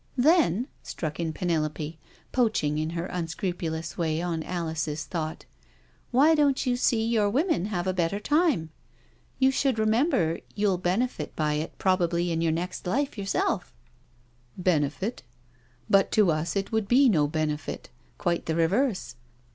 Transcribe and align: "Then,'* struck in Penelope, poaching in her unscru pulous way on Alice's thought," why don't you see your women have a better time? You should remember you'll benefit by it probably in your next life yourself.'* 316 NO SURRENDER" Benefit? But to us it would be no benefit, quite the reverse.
"Then,'* 0.31 0.65
struck 0.81 1.19
in 1.19 1.31
Penelope, 1.31 1.99
poaching 2.31 2.79
in 2.79 2.89
her 2.97 3.07
unscru 3.09 3.53
pulous 3.55 3.97
way 3.99 4.19
on 4.19 4.41
Alice's 4.41 5.05
thought," 5.05 5.45
why 6.11 6.33
don't 6.33 6.65
you 6.65 6.75
see 6.75 7.05
your 7.05 7.29
women 7.29 7.65
have 7.65 7.85
a 7.85 7.93
better 7.93 8.19
time? 8.19 8.71
You 9.37 9.51
should 9.51 9.77
remember 9.77 10.39
you'll 10.55 10.79
benefit 10.79 11.35
by 11.35 11.53
it 11.53 11.77
probably 11.77 12.31
in 12.31 12.41
your 12.41 12.51
next 12.51 12.87
life 12.87 13.15
yourself.'* 13.15 13.71
316 14.55 14.57
NO 14.57 14.63
SURRENDER" 14.63 14.99
Benefit? 14.99 15.23
But 15.87 16.11
to 16.13 16.31
us 16.31 16.55
it 16.55 16.71
would 16.71 16.87
be 16.87 17.07
no 17.07 17.27
benefit, 17.27 17.89
quite 18.17 18.47
the 18.47 18.55
reverse. 18.55 19.15